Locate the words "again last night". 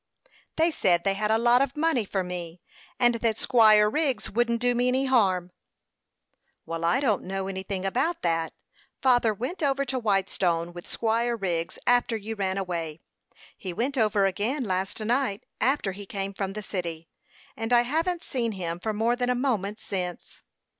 14.25-15.43